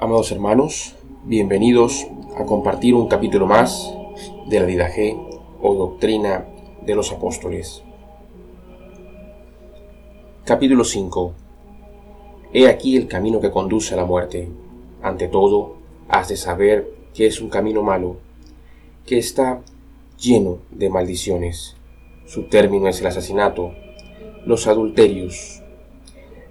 [0.00, 3.94] Amados hermanos, bienvenidos a compartir un capítulo más
[4.48, 5.16] de la Didaje
[5.62, 6.48] o Doctrina
[6.84, 7.84] de los Apóstoles.
[10.44, 11.32] Capítulo 5
[12.52, 14.48] He aquí el camino que conduce a la muerte.
[15.00, 15.76] Ante todo,
[16.08, 18.16] has de saber que es un camino malo,
[19.06, 19.62] que está
[20.18, 21.76] lleno de maldiciones.
[22.26, 23.72] Su término es el asesinato,
[24.44, 25.62] los adulterios,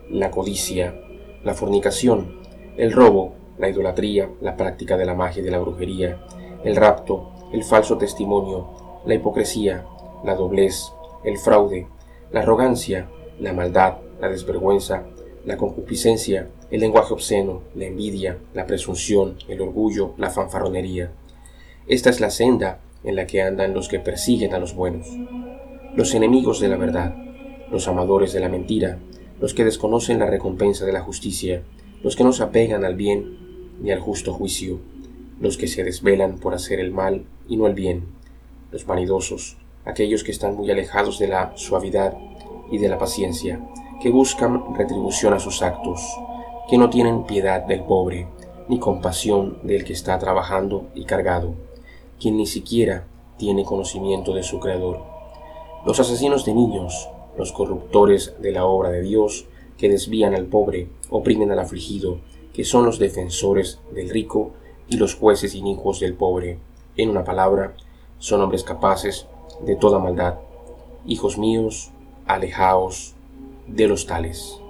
[0.10, 0.96] la codicia,
[1.44, 2.42] la fornicación,
[2.78, 6.20] el robo, la idolatría, la práctica de la magia y de la brujería,
[6.64, 9.86] el rapto, el falso testimonio, la hipocresía,
[10.24, 10.92] la doblez,
[11.24, 11.88] el fraude,
[12.32, 13.08] la arrogancia,
[13.40, 15.04] la maldad, la desvergüenza,
[15.46, 21.12] la concupiscencia, el lenguaje obsceno, la envidia, la presunción, el orgullo, la fanfarronería.
[21.88, 25.08] Esta es la senda en la que andan los que persiguen a los buenos,
[25.96, 27.16] los enemigos de la verdad,
[27.70, 29.00] los amadores de la mentira,
[29.40, 31.64] los que desconocen la recompensa de la justicia,
[32.04, 33.38] los que no se apegan al bien
[33.82, 34.80] ni al justo juicio,
[35.40, 38.06] los que se desvelan por hacer el mal y no el bien,
[38.72, 42.18] los vanidosos, aquellos que están muy alejados de la suavidad
[42.70, 43.60] y de la paciencia,
[44.02, 46.02] que buscan retribución a sus actos,
[46.70, 48.28] que no tienen piedad del pobre,
[48.68, 51.54] ni compasión del que está trabajando y cargado,
[52.20, 53.06] quien ni siquiera
[53.38, 55.02] tiene conocimiento de su Creador.
[55.86, 59.46] Los asesinos de niños, los corruptores de la obra de Dios,
[59.78, 62.20] que desvían al pobre, oprimen al afligido,
[62.54, 64.52] que son los defensores del rico
[64.88, 66.60] y los jueces inicuos del pobre.
[66.96, 67.76] En una palabra,
[68.20, 69.28] son hombres capaces
[69.66, 70.36] de toda maldad.
[71.06, 71.92] Hijos míos,
[72.26, 73.16] alejaos
[73.68, 74.63] de los tales.